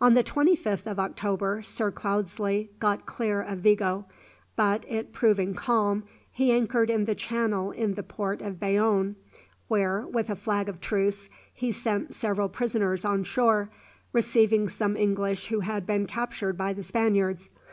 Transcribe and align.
On 0.00 0.14
the 0.14 0.22
25th 0.22 0.86
of 0.86 1.00
October 1.00 1.60
Sir 1.64 1.90
Cloudesley 1.90 2.70
got 2.78 3.04
clear 3.04 3.42
of 3.42 3.58
Vigo, 3.58 4.04
but 4.54 4.84
it 4.88 5.12
proving 5.12 5.54
calm, 5.54 6.04
he 6.30 6.52
anchored 6.52 6.88
in 6.88 7.04
the 7.04 7.16
channel 7.16 7.72
in 7.72 7.94
the 7.94 8.04
port 8.04 8.40
of 8.42 8.60
Bayonne, 8.60 9.16
where, 9.66 10.06
with 10.06 10.30
a 10.30 10.36
flag 10.36 10.68
of 10.68 10.80
truce, 10.80 11.28
he 11.52 11.72
sent 11.72 12.14
several 12.14 12.48
prisoners 12.48 13.04
on 13.04 13.24
shore, 13.24 13.68
receiving 14.12 14.68
some 14.68 14.96
English 14.96 15.48
who 15.48 15.58
had 15.58 15.84
been 15.84 16.06
captured 16.06 16.56
by 16.56 16.72
the 16.72 16.84
Spaniards. 16.84 17.50